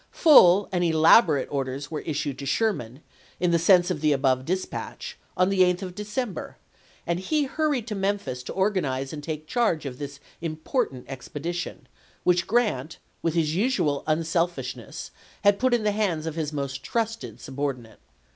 [0.01, 0.17] p.
[0.17, 3.03] m'.' Full and elaborate orders were issued to Sherman,
[3.39, 6.57] in the sense of the above dispatch, on the 8th of December,
[7.05, 11.85] and he hurried to Memphis to organize and take charge of this important expedition,
[12.23, 15.11] which Grant, with his usual unselfishness,
[15.43, 17.99] had put in the hands of his most trusted subordinate.